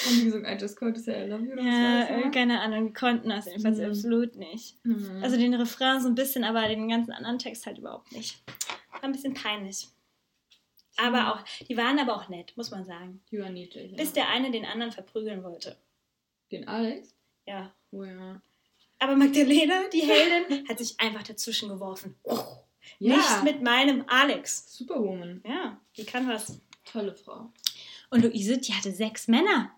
[0.05, 1.55] Haben die gesungen, I just called to say I love you?
[1.62, 2.31] Ja, noch?
[2.31, 3.85] keine Ahnung, wir konnten das jedenfalls Mhm.
[3.85, 4.75] absolut nicht.
[4.83, 5.19] Mhm.
[5.21, 8.41] Also den Refrain so ein bisschen, aber den ganzen anderen Text halt überhaupt nicht.
[8.91, 9.88] War ein bisschen peinlich.
[10.97, 13.21] Aber auch, die waren aber auch nett, muss man sagen.
[13.31, 13.91] die waren niedlich.
[13.91, 13.97] Ja.
[13.97, 15.77] Bis der eine den anderen verprügeln wollte.
[16.51, 17.15] Den Alex?
[17.45, 17.73] Ja.
[17.91, 18.41] Oh ja.
[19.00, 22.15] Aber Magdalena, die Heldin, hat sich einfach dazwischen geworfen.
[23.00, 23.17] Ja.
[23.17, 24.65] Nicht mit meinem Alex.
[24.77, 25.43] Superwoman.
[25.45, 26.62] Ja, die kann was.
[26.85, 27.51] Tolle Frau.
[28.10, 29.71] Und Luise, die hatte sechs Männer.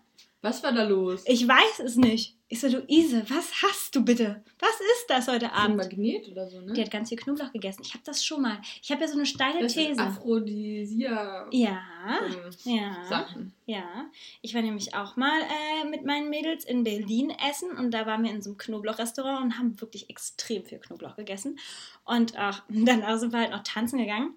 [0.46, 1.24] Was war da los?
[1.26, 2.36] Ich weiß es nicht.
[2.46, 4.44] Ich so, Luise, was hast du bitte?
[4.60, 5.76] Was ist das heute Ein Abend?
[5.78, 6.72] Magnet oder so, ne?
[6.72, 7.82] Die hat ganz viel Knoblauch gegessen.
[7.84, 8.60] Ich habe das schon mal.
[8.80, 10.00] Ich habe ja so eine steile das ist These.
[10.00, 13.52] Aphrodisia Ja, ähm, ja, Sachen.
[13.64, 14.08] ja.
[14.40, 18.22] Ich war nämlich auch mal äh, mit meinen Mädels in Berlin essen und da waren
[18.22, 21.58] wir in so einem Knoblauchrestaurant und haben wirklich extrem viel Knoblauch gegessen.
[22.04, 24.36] Und auch, danach sind wir halt noch tanzen gegangen.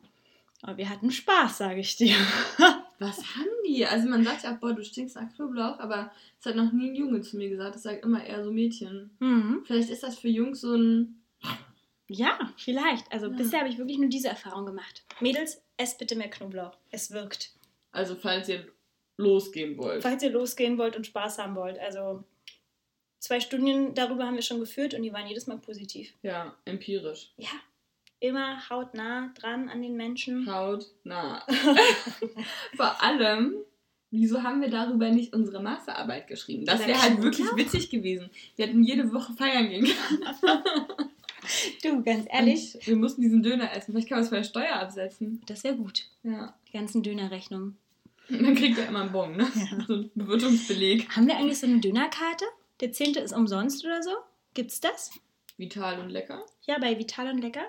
[0.62, 2.16] Aber wir hatten Spaß, sage ich dir.
[3.00, 3.86] Was haben die?
[3.86, 6.96] Also man sagt ja, boah, du stinkst nach Knoblauch, aber es hat noch nie ein
[6.96, 7.76] Junge zu mir gesagt.
[7.76, 9.12] Das sagt immer eher so Mädchen.
[9.20, 9.64] Mhm.
[9.66, 11.22] Vielleicht ist das für Jungs so ein.
[12.10, 13.10] Ja, vielleicht.
[13.12, 13.38] Also Ja.
[13.38, 15.06] bisher habe ich wirklich nur diese Erfahrung gemacht.
[15.22, 16.76] Mädels, esst bitte mehr Knoblauch.
[16.92, 17.52] Es wirkt.
[17.92, 18.68] Also falls ihr
[19.18, 20.02] losgehen wollt.
[20.02, 21.78] Falls ihr losgehen wollt und Spaß haben wollt.
[21.80, 22.24] Also
[23.20, 26.14] zwei Stunden darüber haben wir schon geführt und die waren jedes Mal positiv.
[26.22, 27.32] Ja, empirisch.
[27.38, 27.50] Ja,
[28.20, 30.52] immer hautnah dran an den Menschen.
[30.52, 31.46] Haut nah.
[32.76, 33.56] Vor allem,
[34.12, 36.66] wieso haben wir darüber nicht unsere Masterarbeit geschrieben?
[36.66, 38.30] Das wäre halt wirklich witzig gewesen.
[38.56, 40.64] Wir hätten jede Woche feiern gehen können.
[41.82, 43.92] Du, ganz ehrlich, Und wir mussten diesen Döner essen.
[43.92, 45.42] Vielleicht kann man es von der Steuer absetzen.
[45.48, 46.06] das wäre gut.
[46.22, 46.54] Ja.
[46.68, 47.76] Die ganzen Dönerrechnungen.
[48.30, 49.48] Und dann kriegt er immer einen Bon, ne?
[49.56, 49.86] Ja.
[49.88, 51.10] So ein Bewirtungsbeleg.
[51.16, 52.46] Haben wir eigentlich so eine Dönerkarte?
[52.82, 54.12] Der zehnte ist umsonst oder so?
[54.54, 55.12] Gibt's das?
[55.58, 56.46] Vital und lecker.
[56.68, 57.66] Ja, bei Vital und Lecker?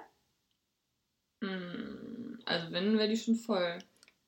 [1.40, 3.78] Mm, Also wenn, wäre die schon voll.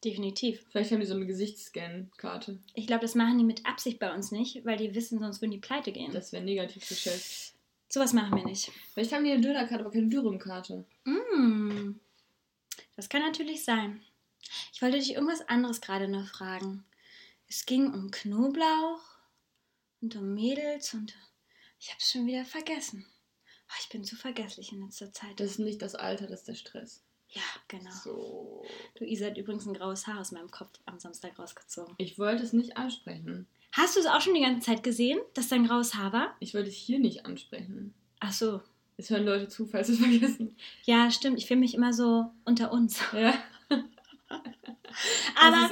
[0.04, 0.64] Definitiv.
[0.70, 2.58] Vielleicht haben die so eine Gesichtsscan-Karte.
[2.74, 5.52] Ich glaube, das machen die mit Absicht bei uns nicht, weil die wissen, sonst würden
[5.52, 6.12] die pleite gehen.
[6.12, 7.54] Das wäre negativ Geschäft.
[7.88, 8.72] Sowas machen wir nicht.
[8.94, 10.84] Vielleicht haben die eine Dönerkarte, aber keine Dürüm-Karte.
[11.04, 12.00] Mm.
[12.96, 14.02] Das kann natürlich sein.
[14.72, 16.84] Ich wollte dich irgendwas anderes gerade noch fragen.
[17.48, 19.00] Es ging um Knoblauch
[20.00, 21.14] und um Mädels und
[21.78, 23.06] ich habe es schon wieder vergessen.
[23.92, 25.38] Ich bin zu vergesslich in letzter Zeit.
[25.38, 27.02] Das ist nicht das Alter, das ist der Stress.
[27.28, 27.90] ja, genau.
[27.90, 28.64] So.
[28.98, 31.94] Luisa hat übrigens ein graues Haar aus meinem Kopf am Samstag rausgezogen.
[31.98, 33.46] Ich wollte es nicht ansprechen.
[33.72, 36.34] Hast du es auch schon die ganze Zeit gesehen, dass da ein graues Haar war?
[36.40, 37.92] Ich wollte es hier nicht ansprechen.
[38.20, 38.62] Ach so.
[38.96, 40.56] Es hören Leute zu, falls sie es vergessen.
[40.84, 41.36] Ja, stimmt.
[41.36, 42.98] Ich fühle mich immer so unter uns.
[43.12, 43.34] Ja,
[45.40, 45.70] Aber.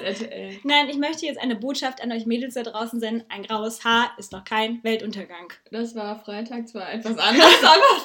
[0.64, 3.24] Nein, ich möchte jetzt eine Botschaft an euch Mädels da draußen senden.
[3.30, 5.52] Ein graues Haar ist noch kein Weltuntergang.
[5.70, 8.02] Das war Freitag zwar etwas anders, aber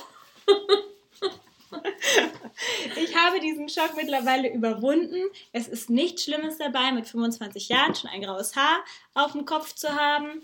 [2.97, 5.21] Ich habe diesen Schock mittlerweile überwunden.
[5.51, 8.79] Es ist nichts Schlimmes dabei, mit 25 Jahren schon ein graues Haar
[9.13, 10.41] auf dem Kopf zu haben.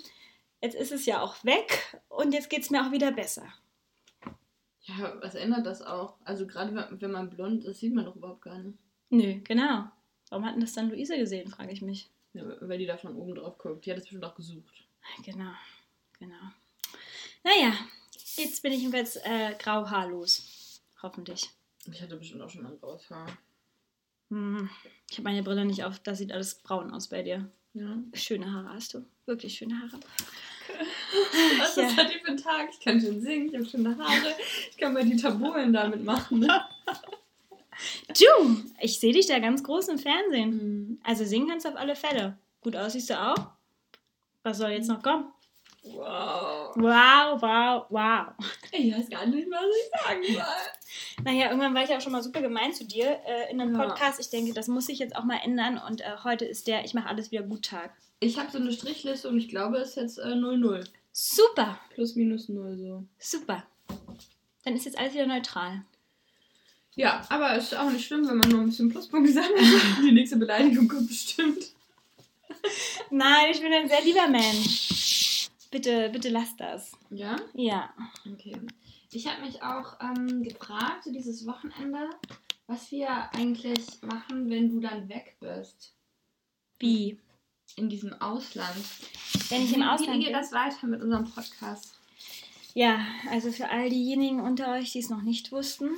[0.62, 3.44] Jetzt ist es ja auch weg und jetzt geht es mir auch wieder besser.
[4.82, 6.16] ja, was ändert das auch?
[6.26, 8.78] Also gerade wenn- wenn man blond ist, sieht man doch überhaupt gar nicht.
[9.10, 9.86] Nö, genau.
[10.32, 12.10] Warum hat denn das dann Luise gesehen, frage ich mich.
[12.34, 13.86] Ja, weil die da von oben drauf guckt.
[13.86, 14.86] Die hat es bestimmt auch gesucht.
[15.26, 15.52] Genau,
[16.17, 16.36] genau.
[17.44, 17.74] Naja,
[18.38, 20.82] jetzt bin ich jedenfalls äh, grauhaarlos.
[21.04, 21.50] Hoffentlich.
[21.91, 23.28] Ich hatte bestimmt auch schon mal graues Haar.
[24.30, 24.70] Hm,
[25.10, 27.52] ich habe meine Brille nicht auf, das sieht alles braun aus bei dir.
[27.74, 27.98] Ja.
[28.13, 29.06] Schöne Haare hast du.
[29.26, 30.00] Wirklich schöne Haare.
[31.60, 31.88] Was Ja.
[31.88, 32.70] ist das für ein Tag?
[32.72, 34.34] Ich kann schon singen, ich habe schöne Haare.
[34.70, 36.39] Ich kann mal die Tabulen damit machen.
[36.39, 36.48] Ne?
[38.08, 40.50] Du, ich sehe dich da ganz groß im Fernsehen.
[40.52, 41.00] Mhm.
[41.04, 42.38] Also singen kannst du auf alle Fälle.
[42.62, 43.36] Gut aussiehst du auch.
[44.44, 45.26] Was soll jetzt noch kommen?
[45.84, 46.76] Wow.
[46.76, 48.28] Wow, wow, wow.
[48.72, 51.24] Ich weiß gar nicht, was ich sagen soll.
[51.26, 53.86] Naja, irgendwann war ich auch schon mal super gemein zu dir äh, in einem Ja.
[53.88, 54.20] Podcast.
[54.20, 55.80] Ich denke, das muss sich jetzt auch mal ändern.
[55.88, 57.91] Und äh, heute ist der Ich mache alles wieder gut Tag.
[58.20, 60.88] Ich habe so eine Strichliste und ich glaube, es ist jetzt äh, 0-0.
[61.12, 63.04] Super, Plus, minus 0 so.
[63.17, 63.63] super.
[64.63, 65.84] Dann ist jetzt alles wieder neutral.
[67.02, 69.60] Ja, aber es ist auch nicht schlimm, wenn man nur ein bisschen Pluspunkte sammelt.
[70.04, 71.74] Die nächste Beleidigung kommt bestimmt.
[73.10, 75.50] Nein, ich bin ein sehr lieber Mensch.
[75.72, 76.92] Bitte, bitte lass das.
[77.10, 77.36] Ja?
[77.54, 77.90] Ja.
[78.32, 78.56] Okay.
[79.12, 82.10] Ich habe mich auch ähm, gefragt, so dieses Wochenende,
[82.68, 85.94] was wir eigentlich machen, wenn du dann weg bist.
[86.80, 87.18] Wie?
[87.78, 88.76] In diesem Ausland.
[89.50, 91.94] Wenn ich im Wie- Ausland Wie geht das weiter mit unserem Podcast?
[92.74, 95.90] Ja, also für all diejenigen unter euch, die es noch nicht wussten,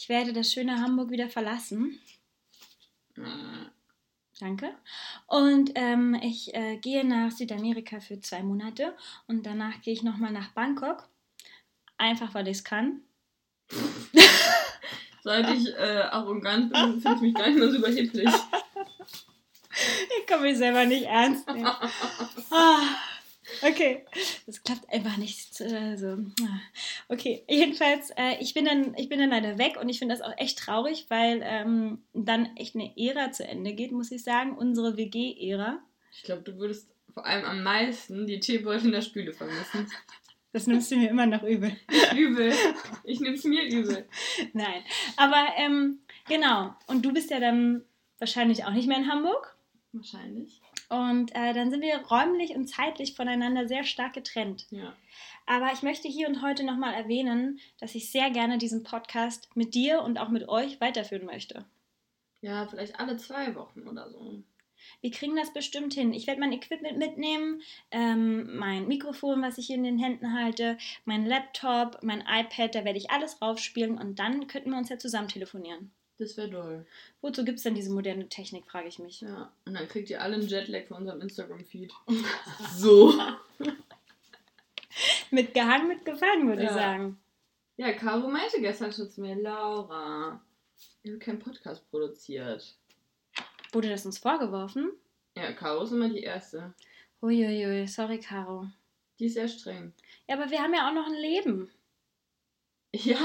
[0.00, 2.00] ich werde das schöne Hamburg wieder verlassen.
[4.38, 4.74] Danke.
[5.26, 10.32] Und ähm, ich äh, gehe nach Südamerika für zwei Monate und danach gehe ich nochmal
[10.32, 11.06] nach Bangkok.
[11.98, 13.02] Einfach weil ich es kann.
[15.22, 18.30] Seit ich äh, arrogant bin, finde ich mich gar nicht mehr so überheblich.
[20.18, 21.70] Ich kann mich selber nicht ernst nehmen.
[22.50, 22.82] Ah,
[23.62, 24.04] okay,
[24.46, 25.54] das klappt einfach nicht.
[25.54, 25.64] so.
[25.64, 26.60] Ah.
[27.08, 30.22] Okay, jedenfalls, äh, ich, bin dann, ich bin dann leider weg und ich finde das
[30.22, 34.56] auch echt traurig, weil ähm, dann echt eine Ära zu Ende geht, muss ich sagen.
[34.56, 35.80] Unsere WG-Ära.
[36.12, 39.90] Ich glaube, du würdest vor allem am meisten die Teebeutel in der Spüle vermissen.
[40.52, 41.76] Das nimmst du mir immer noch übel.
[42.16, 42.52] Übel.
[43.04, 44.08] Ich nehme es mir übel.
[44.52, 44.82] Nein,
[45.16, 46.74] aber ähm, genau.
[46.88, 47.84] Und du bist ja dann
[48.18, 49.56] wahrscheinlich auch nicht mehr in Hamburg.
[49.92, 50.60] Wahrscheinlich.
[50.90, 54.66] Und äh, dann sind wir räumlich und zeitlich voneinander sehr stark getrennt.
[54.70, 54.92] Ja.
[55.46, 59.74] Aber ich möchte hier und heute nochmal erwähnen, dass ich sehr gerne diesen Podcast mit
[59.74, 61.64] dir und auch mit euch weiterführen möchte.
[62.40, 64.42] Ja, vielleicht alle zwei Wochen oder so.
[65.00, 66.12] Wir kriegen das bestimmt hin.
[66.12, 70.76] Ich werde mein Equipment mitnehmen, ähm, mein Mikrofon, was ich hier in den Händen halte,
[71.04, 74.98] mein Laptop, mein iPad, da werde ich alles raufspielen und dann könnten wir uns ja
[74.98, 75.92] zusammen telefonieren.
[76.20, 76.86] Das wäre doll.
[77.22, 79.22] Wozu gibt es denn diese moderne Technik, frage ich mich.
[79.22, 79.50] Ja.
[79.64, 81.90] Und dann kriegt ihr alle einen Jetlag von unserem Instagram-Feed.
[82.76, 83.14] so.
[85.30, 86.74] Mit gehangen, mit gefangen, würde ich Ja.
[86.74, 87.18] sagen.
[87.76, 90.40] Ja, Caro meinte gestern schon zu mir, Laura,
[91.02, 92.74] ihr habt keinen Podcast produziert.
[93.72, 94.92] Wurde das uns vorgeworfen?
[95.36, 96.74] Ja, Caro ist immer die Erste.
[97.22, 98.66] Uiuiui, sorry, Caro.
[99.18, 99.94] Die ist sehr streng.
[100.28, 101.70] Ja, aber wir haben ja auch noch ein Leben.
[102.92, 103.18] Ja,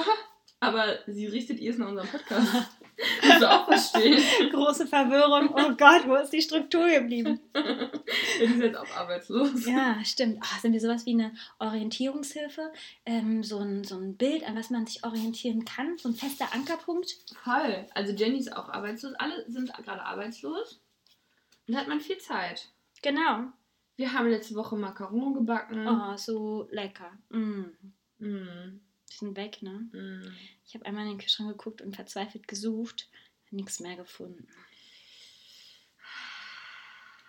[0.60, 2.68] aber sie richtet ihrs nach unserem Podcast.
[3.24, 4.24] Musst du auch verstehen.
[4.52, 5.50] Große Verwirrung.
[5.54, 7.40] Oh Gott, wo ist die Struktur geblieben?
[8.40, 9.66] Die ist jetzt auch arbeitslos.
[9.66, 10.40] Ja, stimmt.
[10.42, 12.72] Ah, sind wir sowas wie eine Orientierungshilfe?
[13.06, 15.98] Ähm, so, ein, so ein Bild, an was man sich orientieren kann?
[15.98, 17.18] So ein fester Ankerpunkt?
[17.44, 17.86] Voll.
[17.94, 19.14] Also Jenny ist auch arbeitslos.
[19.16, 20.80] Alle sind gerade arbeitslos.
[21.68, 22.70] Und da hat man viel Zeit.
[23.02, 23.46] Genau.
[23.98, 25.88] Wir haben letzte Woche Macaron gebacken.
[25.88, 27.12] Oh, so lecker.
[27.30, 27.64] Mm.
[28.20, 28.80] Mm,
[29.10, 29.90] Die sind weg, ne?
[29.92, 30.34] mm.
[30.68, 33.08] Ich habe einmal in den Kühlschrank geguckt und verzweifelt gesucht.
[33.52, 34.48] Nichts mehr gefunden.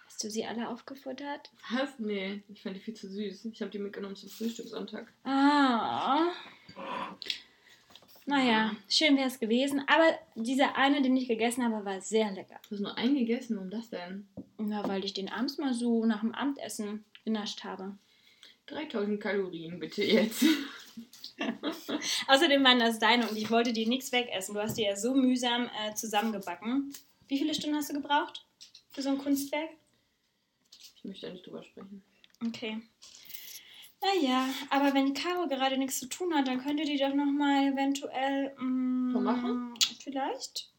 [0.07, 1.51] Hast du sie alle aufgefuttert?
[1.70, 1.99] Was?
[1.99, 3.44] Nee, ich fand die viel zu süß.
[3.46, 5.12] Ich habe die mitgenommen zum Frühstückssonntag.
[5.25, 6.33] Ah.
[8.25, 9.85] Naja, schön wäre es gewesen.
[9.87, 12.59] Aber dieser eine, den ich gegessen habe, war sehr lecker.
[12.68, 13.57] Du hast nur einen gegessen.
[13.57, 14.27] Warum das denn?
[14.59, 17.96] Ja, weil ich den abends mal so nach dem Abendessen genascht habe.
[18.66, 20.44] 3000 Kalorien bitte jetzt.
[22.29, 24.55] Außerdem waren das deine und ich wollte dir nichts wegessen.
[24.55, 26.92] Du hast die ja so mühsam äh, zusammengebacken.
[27.29, 28.47] Wie viele Stunden hast du gebraucht
[28.90, 29.71] für so ein Kunstwerk?
[30.97, 32.03] Ich möchte ja nicht drüber sprechen.
[32.47, 32.83] Okay.
[34.01, 38.55] Naja, aber wenn Caro gerade nichts zu tun hat, dann könnte die doch nochmal eventuell.
[38.59, 39.75] Mm, machen?
[40.03, 40.71] Vielleicht.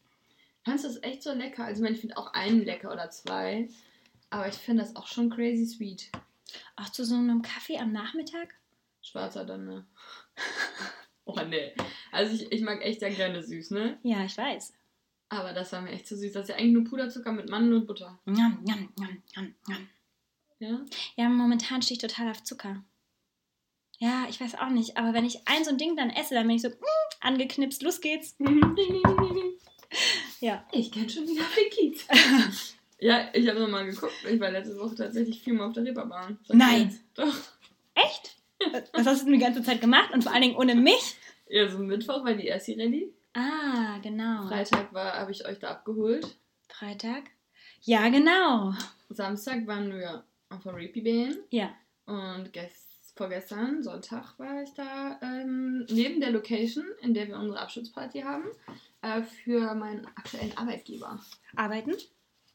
[0.64, 1.64] Das echt so lecker?
[1.64, 3.68] Also, ich meine, ich finde auch einen lecker oder zwei.
[4.30, 6.10] Aber ich finde das auch schon crazy sweet.
[6.76, 8.54] Auch zu so einem Kaffee am Nachmittag?
[9.02, 9.86] Schwarzer dann, ne?
[11.28, 11.72] oh, ne.
[12.12, 13.98] Also, ich, ich mag echt ja gerne süß, ne?
[14.02, 14.72] Ja, ich weiß.
[15.30, 16.32] Aber das war mir echt zu süß.
[16.32, 18.18] Das ist ja eigentlich nur Puderzucker mit Mandeln und Butter.
[18.24, 19.88] Njam, njam, njam, njam, njam.
[20.58, 20.80] Ja?
[21.16, 22.82] Ja, momentan stehe ich total auf Zucker.
[23.98, 24.96] Ja, ich weiß auch nicht.
[24.96, 26.72] Aber wenn ich ein so ein Ding dann esse, dann bin ich so mm,
[27.20, 27.82] angeknipst.
[27.82, 28.36] Los geht's.
[30.40, 30.64] Ja.
[30.70, 32.06] Ich kenne schon wieder Kiez.
[33.00, 34.12] ja, ich habe nochmal geguckt.
[34.30, 36.38] Ich war letzte Woche tatsächlich viermal auf der Reeperbahn.
[36.48, 36.90] Nein.
[36.90, 37.00] jetzt.
[37.14, 37.34] Doch.
[37.94, 38.36] Echt?
[38.92, 40.12] Was hast du denn die ganze Zeit gemacht?
[40.12, 41.16] Und vor allen Dingen ohne mich?
[41.48, 43.12] Ja, so Mittwoch war die erste Rallye.
[43.34, 44.48] Ah, genau.
[44.48, 46.36] Freitag habe ich euch da abgeholt.
[46.68, 47.24] Freitag?
[47.82, 48.74] Ja, genau.
[49.08, 51.38] Samstag waren wir auf der Reapy Bane.
[51.50, 51.70] Ja.
[52.06, 57.58] Und gest vorgestern, Sonntag, war ich da ähm, neben der Location, in der wir unsere
[57.58, 58.44] Abschlussparty haben,
[59.02, 61.18] äh, für meinen aktuellen Arbeitgeber.
[61.56, 61.94] Arbeiten?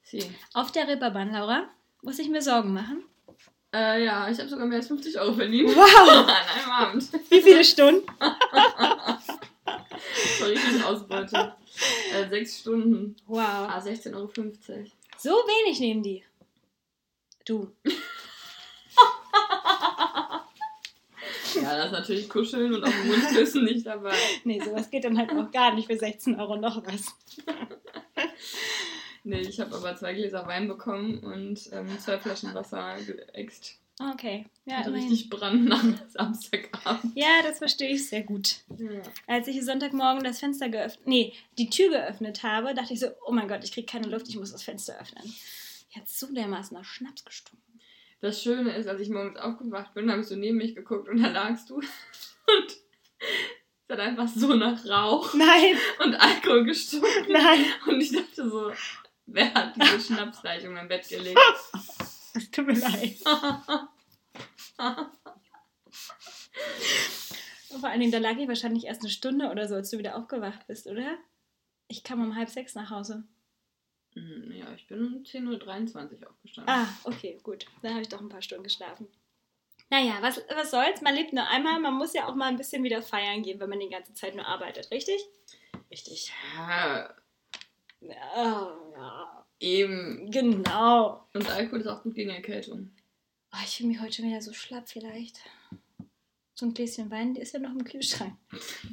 [0.03, 0.23] Sie.
[0.53, 1.67] Auf der Ripperbahn, Laura.
[2.01, 3.03] Muss ich mir Sorgen machen?
[3.73, 5.75] Äh, ja, ich habe sogar mehr als 50 Euro verdient.
[5.75, 6.09] Wow!
[6.09, 7.11] An einem Abend.
[7.29, 8.05] Wie viele Stunden?
[8.19, 9.17] War
[10.47, 11.55] richtig Ausbeute.
[12.13, 13.15] Äh, sechs Stunden.
[13.25, 13.41] Wow.
[13.41, 14.29] Ah, 16,50 Euro.
[15.17, 16.23] So wenig nehmen die.
[17.45, 17.71] Du.
[21.55, 24.15] Ja, das ist natürlich Kuscheln und auf dem Mund küssen nicht dabei.
[24.43, 27.05] Nee, sowas geht dann halt auch gar nicht für 16 Euro noch was.
[29.23, 33.79] Nee, ich habe aber zwei Gläser Wein bekommen und ähm, zwei Flaschen Wasser geäxt.
[34.13, 34.45] Okay.
[34.65, 35.09] Ja, Hatte immerhin.
[35.09, 37.15] richtig Brand am Samstagabend.
[37.15, 38.57] Ja, das verstehe ich sehr gut.
[38.77, 39.01] Ja.
[39.27, 43.31] Als ich Sonntagmorgen das Fenster geöffnet, nee, die Tür geöffnet habe, dachte ich so, oh
[43.31, 45.23] mein Gott, ich kriege keine Luft, ich muss das Fenster öffnen.
[45.91, 47.61] Jetzt so dermaßen nach Schnaps gestunken.
[48.19, 51.21] Das Schöne ist, als ich morgens aufgewacht bin, habe ich so neben mich geguckt und
[51.21, 51.75] da lagst du.
[52.45, 52.71] Und
[53.87, 57.09] es hat einfach so nach Rauch Nein, und Alkohol gestunken.
[57.29, 58.71] nein, Und ich dachte so,
[59.25, 61.39] wer hat diese Schnapsleitung im Bett gelegt?
[62.33, 63.17] es tut mir leid.
[67.79, 70.15] Vor allen Dingen, da lag ich wahrscheinlich erst eine Stunde oder so, als du wieder
[70.15, 71.17] aufgewacht bist, oder?
[71.87, 73.23] Ich kam um halb sechs nach Hause.
[74.13, 76.73] Hm, Ja, ich bin um 10.23 Uhr aufgestanden.
[76.73, 77.65] Ah, okay, gut.
[77.81, 79.07] Dann habe ich doch ein paar Stunden geschlafen.
[79.89, 81.01] Naja, was, was soll's?
[81.01, 81.79] Man lebt nur einmal.
[81.79, 84.35] Man muss ja auch mal ein bisschen wieder feiern gehen, wenn man die ganze Zeit
[84.35, 85.21] nur arbeitet, richtig?
[85.91, 86.31] Richtig.
[86.55, 87.13] Ja,
[88.07, 89.45] Ja, ja.
[89.59, 90.29] eben.
[90.31, 91.27] Genau.
[91.33, 92.91] Und Alkohol ist auch gut gegen Erkältung.
[93.53, 95.39] Oh, ich fühle mich heute schon wieder so schlapp vielleicht.
[96.55, 98.35] So ein Gläschen Wein, der ist ja noch im Kühlschrank.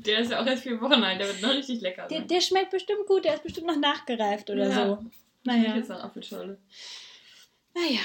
[0.06, 2.40] Der ist ja auch erst vier Wochen alt, der wird noch richtig lecker Der, der
[2.40, 4.86] schmeckt bestimmt gut, der ist bestimmt noch nachgereift oder Ja.
[4.86, 5.04] so.
[5.44, 5.76] Naja.
[5.76, 6.58] jetzt nach Apfelschorle.
[7.74, 8.00] Naja,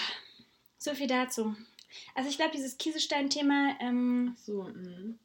[0.78, 1.56] so viel dazu.
[2.14, 5.20] Also ich glaube, dieses Kieselstein-Thema, ähm, So, mhm.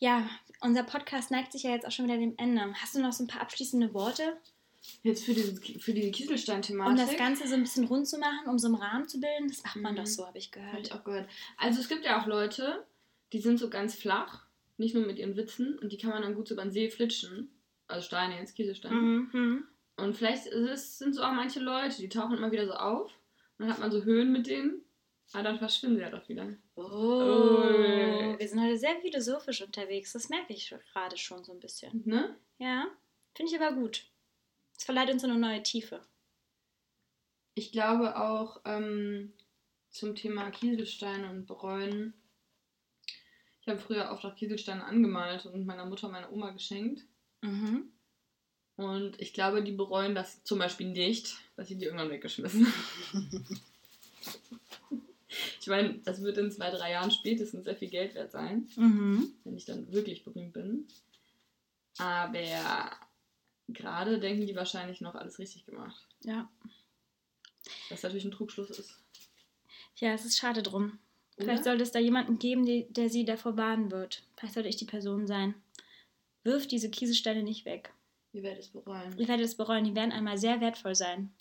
[0.00, 0.28] ja,
[0.60, 2.72] unser Podcast neigt sich ja jetzt auch schon wieder dem Ende.
[2.74, 4.36] Hast du noch so ein paar abschließende Worte,
[5.02, 6.90] Jetzt für, dieses, für die Kieselstein-Thematik.
[6.90, 9.48] um das Ganze so ein bisschen rund zu machen, um so einen Rahmen zu bilden?
[9.48, 9.96] Das macht man Mhm.
[9.98, 10.86] doch so, habe ich Habe gehört.
[10.86, 11.28] ich auch gehört.
[11.56, 12.84] Also es gibt ja auch Leute,
[13.32, 16.34] die sind so ganz flach, nicht nur mit ihren Witzen, und die kann man dann
[16.34, 17.50] gut so über den See flitschen.
[17.86, 18.94] Also Steine jetzt, Kieselsteine.
[18.94, 19.64] Mhm.
[19.96, 23.10] Und vielleicht es, sind so auch manche Leute, die tauchen immer wieder so auf.
[23.58, 24.82] Und dann hat man so Höhen mit denen,
[25.32, 26.48] aber dann verschwinden sie halt auch wieder.
[26.74, 28.38] Oh, Ui.
[28.38, 30.12] wir sind heute sehr philosophisch unterwegs.
[30.12, 32.02] Das merke ich gerade schon so ein bisschen.
[32.04, 32.36] Ne?
[32.58, 32.86] Ja,
[33.36, 34.06] finde ich aber gut.
[34.76, 36.00] Es verleiht uns eine neue Tiefe.
[37.54, 39.32] Ich glaube auch ähm,
[39.90, 42.14] zum Thema Kieselsteine und Bereuen.
[43.60, 47.02] Ich habe früher oft auch Kieselsteine angemalt und meiner Mutter und meiner Oma geschenkt.
[47.42, 47.90] Mhm.
[48.76, 52.66] Und ich glaube, die bereuen das zum Beispiel nicht, dass sie die irgendwann weggeschmissen
[53.12, 53.46] haben.
[55.60, 59.32] Ich meine, das wird in zwei, drei Jahren spätestens sehr viel Geld wert sein, Mhm.
[59.44, 60.86] wenn ich dann wirklich berühmt bin.
[61.96, 62.90] Aber
[63.68, 66.06] gerade denken die wahrscheinlich noch alles richtig gemacht.
[66.24, 66.48] Ja.
[67.90, 68.98] Was natürlich ein Trugschluss ist.
[69.96, 70.98] Ja, es ist schade drum.
[71.36, 71.46] Oder?
[71.46, 74.22] Vielleicht sollte es da jemanden geben, die, der sie davor warnen wird.
[74.36, 75.54] Vielleicht sollte ich die Person sein.
[76.42, 77.92] Wirf diese Kieselsteine nicht weg.
[78.32, 79.14] Ihr werdet es bereuen.
[79.18, 81.32] Ich werde es bereuen, die werden einmal sehr wertvoll sein.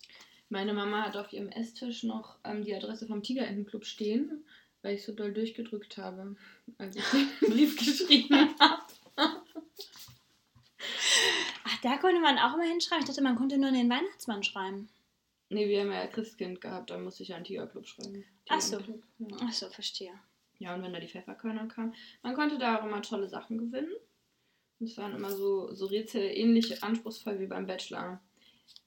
[0.50, 4.46] Meine Mama hat auf ihrem Esstisch noch ähm, die Adresse vom Tigerentenclub stehen,
[4.84, 6.36] weil ich so doll durchgedrückt habe,
[6.78, 7.04] als ich
[7.42, 8.84] den Brief geschrieben habe.
[11.64, 13.04] Ach, da konnte man auch immer hinschreiben.
[13.04, 14.89] Ich dachte, man konnte nur den Weihnachtsmann schreiben.
[15.50, 18.24] Nee, wir haben ja Christkind gehabt, da musste ich ja einen Tigerclub schreiben.
[18.50, 18.78] Ach so.
[18.78, 19.38] Tigerenclub, Ja.
[19.41, 20.13] Ach so, verstehe.
[20.60, 21.93] ja, und wenn da die Pfefferkörner kamen.
[22.24, 23.91] Man konnte da auch immer tolle Sachen gewinnen.
[24.80, 28.19] Und es waren immer so, so Rätsel ähnlich anspruchsvoll wie beim Bachelor.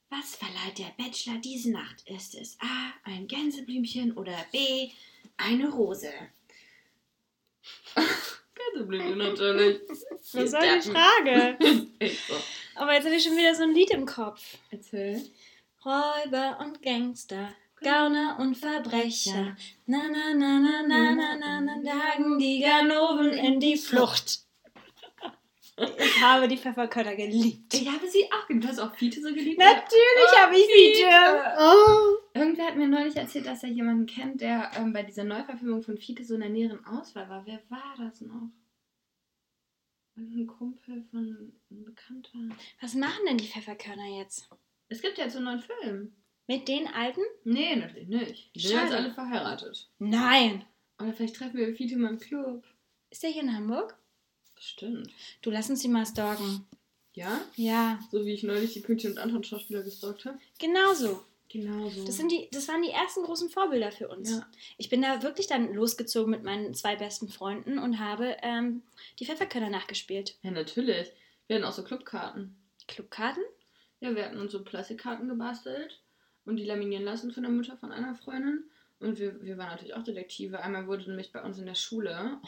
[0.09, 2.01] Was verleiht der Bachelor diese Nacht?
[2.07, 4.89] Ist es A, ein Gänseblümchen oder B,
[5.37, 6.11] eine Rose?
[8.73, 9.81] Gänseblümchen natürlich.
[10.33, 11.57] Was soll die Frage?
[12.75, 14.57] Aber jetzt habe ich schon wieder so ein Lied im Kopf.
[14.71, 15.21] Erzähl.
[15.85, 17.49] Räuber und Gangster,
[17.81, 19.55] Gauner und Verbrecher.
[19.85, 24.46] Na na na na na na na na jagen die Ganoven in die Flucht.
[25.79, 27.73] Ich habe die Pfefferkörner geliebt.
[27.73, 28.63] Ich habe sie auch geliebt.
[28.65, 29.59] Du hast auch Fiete so geliebt?
[29.59, 30.71] Natürlich Oh, habe ich sie.
[30.95, 30.99] Fiete.
[31.01, 31.41] Jim.
[31.59, 32.37] Oh.
[32.39, 35.97] Irgendwer hat mir neulich erzählt, dass er jemanden kennt, der ähm, bei dieser Neuverfilmung von
[35.97, 37.45] Fiete so in der näheren Auswahl war.
[37.45, 38.49] Wer war das noch?
[40.15, 42.55] Irgendein Kumpel von einem Bekannter.
[42.81, 44.49] Was machen denn die Pfefferkörner jetzt?
[44.89, 46.15] Es gibt ja jetzt so einen neuen Film.
[46.47, 47.21] Mit den alten?
[47.43, 48.55] Nee, natürlich nicht.
[48.55, 49.91] Die sind jetzt alle verheiratet.
[49.99, 50.65] Nein.
[50.99, 52.63] Oder vielleicht treffen wir Fiete mal im Club.
[53.11, 53.95] Ist der hier in Hamburg?
[54.57, 55.09] Bestimmt.
[55.41, 56.65] Du lass uns die mal stalken.
[57.13, 57.41] Ja?
[57.55, 57.99] Ja.
[58.11, 60.37] So wie ich neulich die Pünktchen und Anton Schauspieler gestalkt habe.
[60.59, 61.23] Genau so.
[61.49, 62.05] Genau so.
[62.05, 64.31] Das, sind die, das waren die ersten großen Vorbilder für uns.
[64.31, 64.47] Ja.
[64.77, 68.83] Ich bin da wirklich dann losgezogen mit meinen zwei besten Freunden und habe ähm,
[69.19, 70.35] die Pfefferkörner nachgespielt.
[70.41, 71.11] ja, natürlich.
[71.47, 72.55] Wir hatten auch so Clubkarten.
[72.87, 73.43] Clubkarten?
[74.01, 76.01] Ja, wir hatten uns so Plastikkarten gebastelt
[76.45, 78.65] und die laminieren lassen von der Mutter von einer Freundin.
[78.99, 80.59] Und wir, wir waren natürlich auch Detektive.
[80.59, 82.39] Einmal wurde nämlich bei uns in der Schule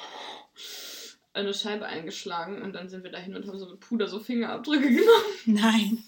[1.39, 4.89] eine Scheibe eingeschlagen und dann sind wir dahin und haben so mit Puder so Fingerabdrücke
[4.89, 5.36] genommen.
[5.45, 6.04] Nein.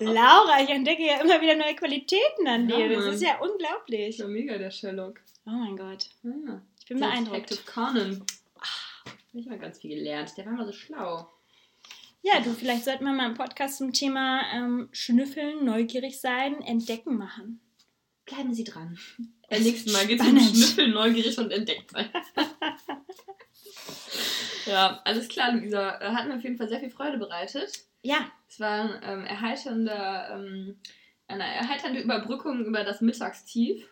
[0.00, 2.88] Laura, ich entdecke ja immer wieder neue Qualitäten an Ja, dir.
[2.96, 3.14] Das Mann.
[3.14, 4.18] ist ja Ich unglaublich.
[4.20, 5.20] war mega der Sherlock.
[5.46, 6.08] Oh mein Gott.
[6.22, 6.60] Ja.
[6.80, 7.50] Ich bin beeindruckt.
[7.50, 8.24] Detective Conan.
[9.32, 10.32] Ich habe ganz viel gelernt.
[10.36, 11.30] Der war mal so schlau.
[12.22, 17.16] Ja, du, vielleicht sollten wir mal einen Podcast zum Thema ähm, Schnüffeln, neugierig sein, entdecken
[17.16, 17.60] machen.
[18.24, 18.98] Bleiben Sie dran.
[19.50, 20.38] Beim nächsten Mal geht es um.
[20.38, 22.08] Schnüffeln, neugierig und entdeckt sein.
[24.66, 25.98] ja, alles klar, Luisa.
[26.00, 27.84] Äh, Hat mir auf jeden Fall sehr viel Freude bereitet.
[28.02, 30.76] Ja, Es war ein ähm, erheiternder, ähm,
[31.26, 33.88] eine erheiternde Überbrückung über das Mittagstief.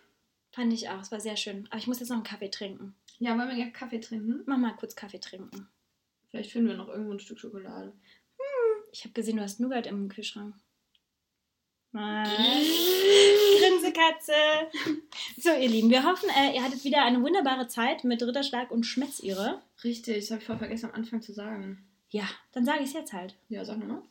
[0.50, 1.00] fand ich auch.
[1.00, 1.66] Es war sehr schön.
[1.70, 2.94] Aber ich muss jetzt noch einen Kaffee trinken.
[3.18, 4.42] Ja, wollen wir gerne Kaffee trinken?
[4.46, 5.68] Mach mal kurz Kaffee trinken.
[6.30, 7.92] Vielleicht finden wir noch irgendwo ein Stück Schokolade.
[8.92, 10.54] Ich habe gesehen, du hast Nougat im Kühlschrank.
[11.94, 12.24] Ah,
[13.58, 14.32] Grinsekatze.
[15.36, 18.84] So, ihr Lieben, wir hoffen, äh, ihr hattet wieder eine wunderbare Zeit mit Ritterschlag und
[18.84, 19.60] Schmetzire.
[19.84, 21.84] Richtig, das habe ich voll vergessen am Anfang zu sagen.
[22.10, 23.34] Ja, dann sage ich es jetzt halt.
[23.50, 24.02] Ja, sag nochmal.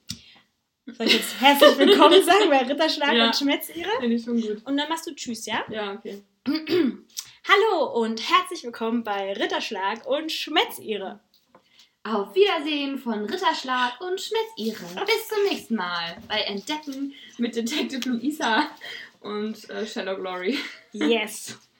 [0.85, 3.25] Soll ich jetzt herzlich willkommen sagen bei Ritterschlag Ja.
[3.27, 3.89] und Schmetzire?
[3.99, 4.61] Finde ich schon gut.
[4.65, 5.63] Und dann machst du Tschüss, ja?
[5.69, 6.21] Ja, okay.
[6.47, 11.19] Hallo und herzlich willkommen bei Ritterschlag und Schmetzire.
[12.03, 15.05] Auf Wiedersehen von Ritterschlag und Schmetzire.
[15.05, 18.67] Bis zum nächsten Mal bei Entdecken mit Detective Luisa
[19.19, 20.57] und äh, Sherlock Lorry.
[20.93, 21.59] Yes.